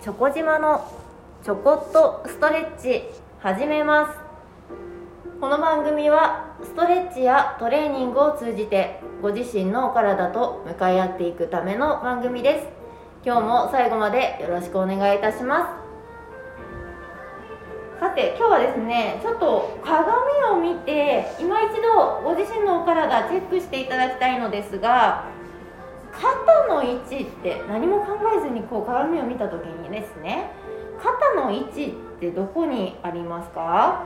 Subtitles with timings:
[0.00, 0.88] チョコ島の
[1.42, 3.02] ちょこっとストレッチ
[3.40, 4.18] 始めます。
[5.40, 12.68] この番組はストレッチやトレーニングを通じてご自身のお体と向かい合っていくための番組です。
[13.24, 15.82] 今日も最後までよろしくお願いいたしま
[17.98, 17.98] す。
[17.98, 20.12] さて今日はですねちょっと鏡
[20.52, 25.24] を見て今一度ご自身のお体チェックしていただきたいのですが
[26.20, 30.50] 肩の位置って何も考えずにこう鏡を見た時にですね
[31.00, 31.86] 肩の位置
[32.16, 34.04] ってどこにありますか？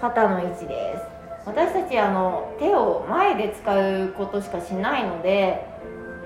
[0.00, 1.02] 肩の位置です。
[1.46, 5.66] 私たちあの手を前で使うことしかしないので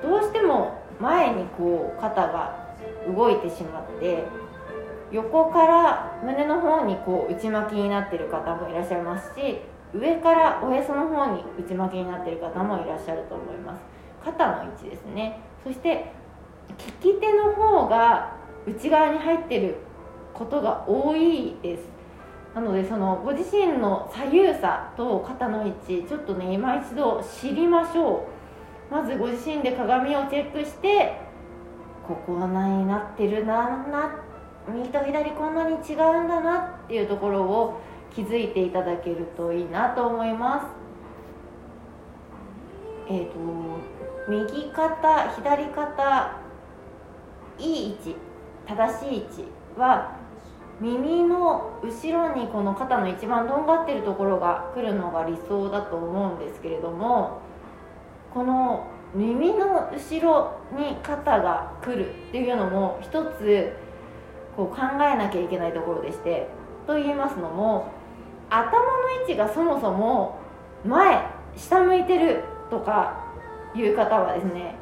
[0.03, 2.75] どうしても前にこう肩が
[3.07, 4.25] 動いてしまって
[5.13, 9.59] 横から胸の方にこう内巻きになってる方もいらっしゃいますし
[9.95, 13.96] 上からおへその方に内巻きになってる方もいらっしゃると思います。
[14.37, 15.41] 肩の位置ですね。
[15.65, 16.13] そして
[17.03, 19.77] 利き手の方が内側に入ってる
[20.35, 21.89] ことが多いです。
[22.55, 28.27] なのでそのご自身の左右差と肩の位置ちょっとね今一度知りましょ
[28.91, 28.93] う。
[28.93, 31.19] まずご自身で鏡をチェックして
[32.07, 34.17] ここは何になってるなな
[34.69, 37.81] 右と左こんなに違うんだなっていうところを
[38.15, 40.67] 気づいていただけるといいなと思います。
[43.09, 43.39] えっ、ー、と
[44.29, 46.41] 右肩左肩
[47.59, 48.17] いい位置
[48.67, 49.45] 正しい位置
[49.77, 50.17] は
[50.81, 57.41] 耳の後ろにこの肩の一番とんがってるところが来るのが理想だと思うんですけれども
[58.35, 63.73] この耳の後ろに肩が来るっていうのも一つ
[64.57, 66.49] こう考えなきゃいけないところでして
[66.87, 67.93] と言いますのも
[68.51, 70.39] 頭の位置がそもそも
[70.85, 71.25] 前
[71.57, 73.26] 下向いてるとか
[73.77, 74.75] いう方はですね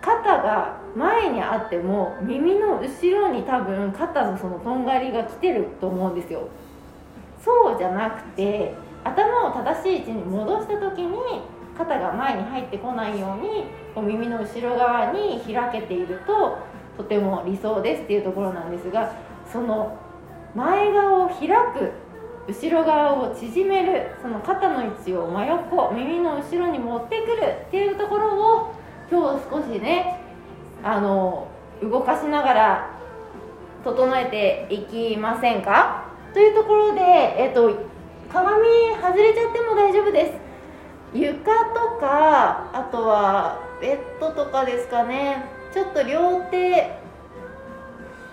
[0.00, 6.48] 肩が前にあっても耳の後ろに多分肩のそのとんがりが来てると思うんですよ。
[7.44, 11.16] そうじゃなくて頭を正しい位置に戻した時に
[11.76, 16.58] 肩が前に入ってこないようにこう耳の後ろ側に開けていると
[16.98, 19.14] とても理想ですっていうところなんですが
[19.50, 19.96] その
[20.54, 21.92] 前側を開く
[22.48, 28.74] 後ろ側を縮めるその肩の位置を真横耳の後ろに持ってくるっていうところを
[29.10, 30.20] 今日少しね
[30.82, 31.48] あの
[31.82, 32.90] 動かしながら
[33.84, 36.04] 整えていきませんか？
[36.34, 37.72] というところで、えっと、
[38.32, 38.64] 鏡
[39.00, 40.32] 外れちゃっても大丈夫です。
[41.12, 45.44] 床とかあとはベッドとかですかね。
[45.72, 46.98] ちょっと両手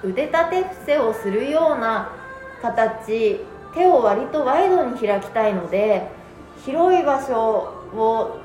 [0.03, 2.11] 腕立て伏せをするような
[2.61, 3.39] 形
[3.77, 6.07] 手を割とワイドに開きたいので
[6.65, 7.35] 広い場所
[7.93, 8.39] を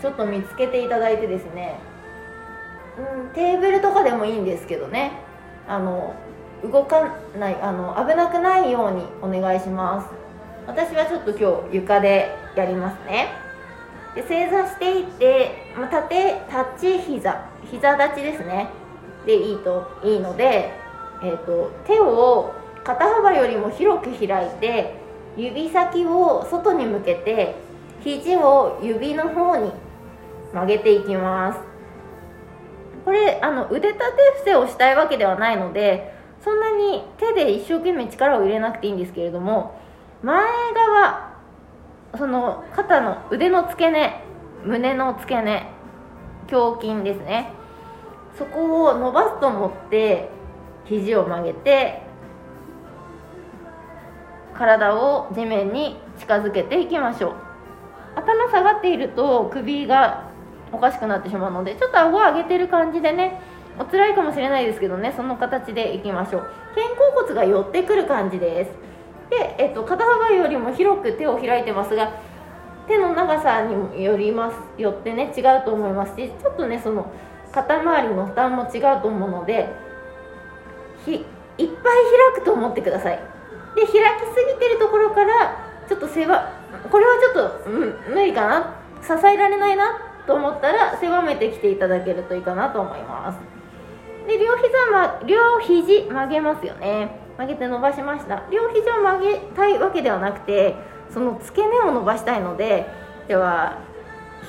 [0.00, 1.78] ちょっと見つけていただいてですね、
[2.98, 5.12] うん、テーブルとかでもいいんですけどね。
[5.68, 6.14] あの
[6.64, 10.08] 動かないあの危なくないようにお願いします。
[10.66, 13.28] 私はちょっと今日床でやりますね。
[14.16, 16.42] で正座していって、まあ、縦
[16.76, 18.68] 立ち膝膝立ちですね。
[19.24, 20.72] でいいといいので、
[21.22, 22.52] えーと手を
[22.84, 24.94] 肩幅よりも広く開いて
[25.36, 27.54] 指先を外に向けて
[28.00, 29.72] 肘を指の方に
[30.52, 31.60] 曲げていきます。
[33.04, 34.04] これあの腕立て
[34.36, 39.80] 伏せをしたいわけではないのでそんなに手で一生懸命力を入れなくていいんですけれども
[40.22, 41.32] 前側
[42.16, 44.22] その肩の腕の付け根
[44.64, 45.66] 胸の付け根
[46.50, 47.52] 胸筋ですね。
[48.38, 50.28] そこを伸ばすと思って
[50.84, 52.02] 肘を曲げて
[54.62, 57.34] 体を地面に近づけていきましょう。
[58.14, 60.30] 頭下がっていると首が
[60.70, 63.40] おかしくなってしまうのでちょっと顎を上げてる感じでね
[63.76, 66.42] お辛いかもしれないですけどねその形でいきましょう。
[66.76, 68.70] 肩甲骨が寄ってくる感じです。
[69.30, 72.12] で、えっと、肩幅よりも広く手を開いてますが
[72.86, 77.10] 手の長さによりますよってね違うと思いますしちょっとねその
[77.50, 79.74] 肩周りの負担も違うと思うので
[81.08, 81.18] いっ
[81.58, 81.66] ぱい
[82.36, 83.31] 開くと思ってください。
[83.74, 84.00] で開きす
[84.54, 85.56] ぎてるところから
[85.88, 86.52] ちょっと背は
[86.90, 88.76] これはちょっと、うん、無理かな？
[89.02, 93.38] 支えられないなと思ったら狭めてきていただけるといいかなと思います。
[94.28, 97.18] で両膝、ま、両肘曲げますよね。
[97.36, 98.44] 曲げて伸ばしました。
[98.50, 100.76] 両肘を曲げたいわけではなくて
[101.10, 102.86] その付け根を伸ばしたいので
[103.26, 103.78] では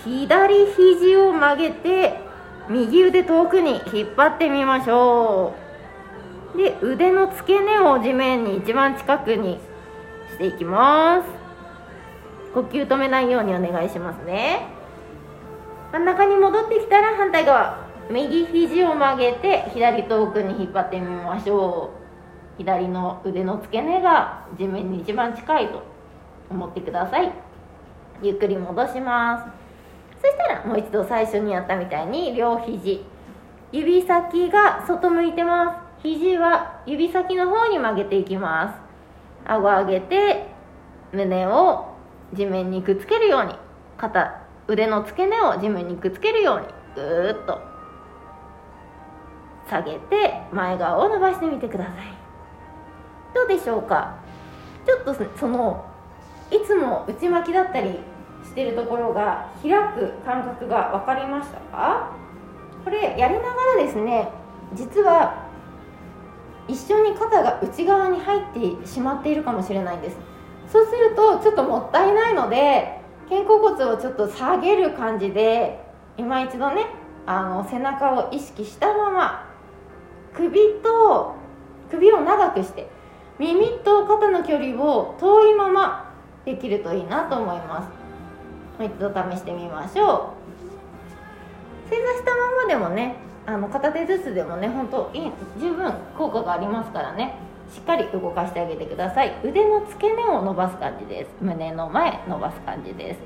[0.04, 2.20] 左肘を曲げて
[2.70, 5.63] 右腕遠くに引っ張ってみましょう。
[6.56, 9.60] で腕の付け根を地面に一番近くに
[10.30, 11.30] していきます。
[12.54, 14.68] 呼吸止めないようにお願いしますね。
[15.92, 21.92] 真ん中に戻ってきたら反対側右肘を曲げて左遠くに引っ張ってみましょ
[22.58, 25.84] う左の腕の付け根が地面に一番近いと
[26.50, 27.32] 思ってください。
[28.22, 29.64] ゆっくり戻します。
[30.22, 33.04] そしたらもう一度最初にやったみたいに両肘
[33.72, 35.83] 指先が外向いてます。
[36.04, 39.50] 肘は指先の方に曲げていきます。
[39.50, 40.48] 顎上げて
[41.14, 41.96] 胸を
[42.34, 43.56] 地面にくっつけるように。
[43.98, 46.68] 肩腕の付け根を地面にくっつけるように。
[46.96, 47.62] ぐーっと。
[49.70, 51.94] 下げて前側を伸ばしてみてください。
[53.34, 54.16] どうでしょうか？
[54.86, 55.86] ちょっとその
[56.52, 57.98] いつも内巻きだったり
[58.44, 62.12] してるところが開く感覚が分かりましたか？
[62.84, 63.48] これやりなが
[63.78, 64.28] らですね
[64.74, 65.43] 実は
[66.68, 68.42] 一緒に肩が内側に入っ
[68.80, 70.18] てしまっているかもしれないんです。
[70.72, 73.00] そうするとちょっともったいないので
[73.30, 75.84] 肩甲骨をちょっと下げる感じで
[76.18, 76.86] 今一度ね
[77.26, 79.50] あの背中を意識したまま
[80.34, 81.36] 首と
[81.92, 82.90] 首を長くして
[83.38, 86.12] 耳と肩の距離を遠いまま
[86.46, 88.82] できるといいなと思います。
[88.82, 90.34] もう一度試してみましょ
[91.88, 91.90] う。
[91.90, 97.36] 正座したままでもねあの片手ずつでもね本当いい十分効果がありますからね。
[97.74, 99.34] しっかり動かしてあげてください。
[99.44, 101.32] 腕の付け根を伸ばす感じです。
[101.42, 103.20] 胸の前伸ばす感じです。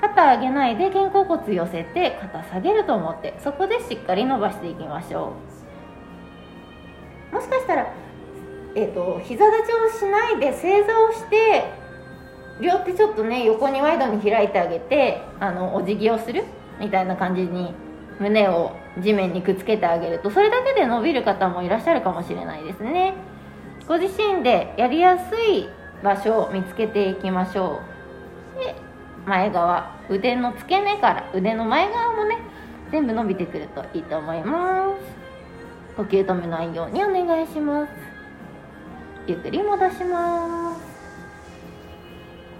[0.00, 5.32] 肩上げないで肩甲骨寄せて肩下げると思ってそこでしっかり伸ばしていきましょ
[7.32, 7.34] う。
[7.34, 7.86] もしかしたら
[8.78, 11.64] えーと、膝立ちをしないで正座をして
[12.60, 16.44] 両手ちょっとね横にワイドに開いてあげてあのお辞儀をする
[16.78, 17.72] みたいな感じに
[18.18, 23.14] 胸を地面にくっつけてあげるとそれだけで伸びる方もいらっしゃるかもしれないですね。
[23.86, 25.68] ご自身でやりやすい
[26.02, 27.80] 場所を見つけていきましょ
[28.56, 28.58] う。
[28.58, 28.74] で
[29.26, 32.38] 前側腕の付け根から腕の前側もね
[32.90, 35.96] 全部伸びてくるといいと思います。
[35.96, 37.92] 呼吸止めないようにお願いします。
[39.26, 40.80] ゆっくり戻します。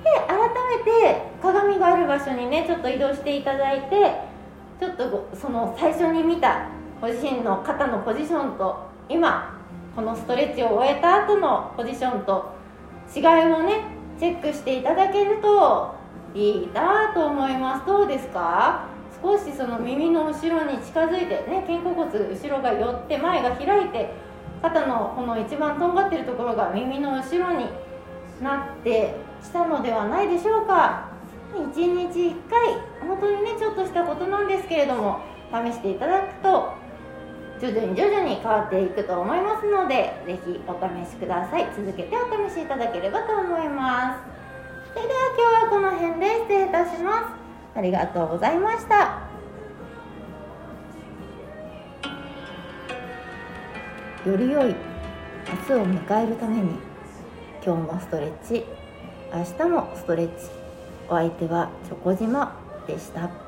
[0.02, 4.25] で改めて鏡がある場所にねちょっと移動していただいて
[4.78, 6.68] ちょっとその最初に見た
[7.00, 9.58] ご自身の肩のポジションと今
[9.94, 12.54] このストレッチを終えた後のポジションと
[13.14, 13.84] 違いをね
[14.18, 15.94] チェックしていただけると
[16.34, 17.86] いいなと思います。
[17.86, 18.84] どうですか？
[19.22, 24.12] 少しその耳の後ろに近づいてね肩甲骨後ろが寄って前が開いて
[24.60, 27.66] 肩のこの一番とんがってるところが耳の後ろに
[28.42, 31.10] なってきたのではないでしょうか？
[31.54, 32.74] 1日1回
[33.06, 35.20] 本当にねちょっとしたことなんですけれども
[35.50, 36.74] 試していただくと
[37.60, 41.66] 徐々に徐々に変わっていくと思いますのでぜひお試しください。
[41.76, 44.36] 続けてお試しいただければと思います。
[44.92, 47.34] それでは今日はこの辺で失礼いたしま
[47.74, 47.78] す。
[47.78, 49.22] ありがとうございました。
[54.26, 54.74] より良い
[55.70, 56.70] 明日を迎えるために
[57.64, 58.64] 今日もストレッチ
[59.32, 60.65] 明日もストレッチ。
[61.08, 63.45] お相手はチョコ島でした。